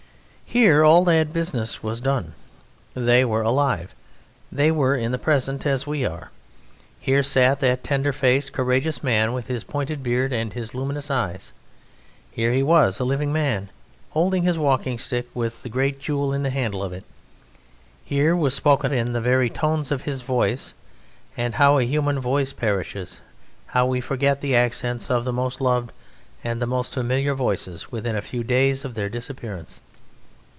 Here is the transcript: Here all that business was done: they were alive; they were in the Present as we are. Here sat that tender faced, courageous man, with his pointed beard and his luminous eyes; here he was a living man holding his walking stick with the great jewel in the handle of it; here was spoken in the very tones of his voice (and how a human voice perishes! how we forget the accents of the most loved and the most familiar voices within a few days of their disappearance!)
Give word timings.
Here 0.51 0.83
all 0.83 1.05
that 1.05 1.31
business 1.31 1.81
was 1.81 2.01
done: 2.01 2.33
they 2.93 3.23
were 3.23 3.41
alive; 3.41 3.95
they 4.51 4.69
were 4.69 4.97
in 4.97 5.13
the 5.13 5.17
Present 5.17 5.65
as 5.65 5.87
we 5.87 6.03
are. 6.03 6.29
Here 6.99 7.23
sat 7.23 7.61
that 7.61 7.85
tender 7.85 8.11
faced, 8.11 8.51
courageous 8.51 9.01
man, 9.01 9.31
with 9.31 9.47
his 9.47 9.63
pointed 9.63 10.03
beard 10.03 10.33
and 10.33 10.51
his 10.51 10.75
luminous 10.75 11.09
eyes; 11.09 11.53
here 12.31 12.51
he 12.51 12.63
was 12.63 12.99
a 12.99 13.05
living 13.05 13.31
man 13.31 13.69
holding 14.09 14.43
his 14.43 14.57
walking 14.57 14.97
stick 14.97 15.29
with 15.33 15.63
the 15.63 15.69
great 15.69 16.01
jewel 16.01 16.33
in 16.33 16.43
the 16.43 16.49
handle 16.49 16.83
of 16.83 16.91
it; 16.91 17.05
here 18.03 18.35
was 18.35 18.53
spoken 18.53 18.91
in 18.93 19.13
the 19.13 19.21
very 19.21 19.49
tones 19.49 19.89
of 19.89 20.01
his 20.01 20.21
voice 20.21 20.73
(and 21.37 21.55
how 21.55 21.77
a 21.77 21.85
human 21.85 22.19
voice 22.19 22.51
perishes! 22.51 23.21
how 23.67 23.85
we 23.85 24.01
forget 24.01 24.41
the 24.41 24.53
accents 24.53 25.09
of 25.09 25.23
the 25.23 25.31
most 25.31 25.61
loved 25.61 25.93
and 26.43 26.61
the 26.61 26.67
most 26.67 26.91
familiar 26.91 27.33
voices 27.33 27.89
within 27.89 28.17
a 28.17 28.21
few 28.21 28.43
days 28.43 28.83
of 28.83 28.95
their 28.95 29.07
disappearance!) 29.07 29.79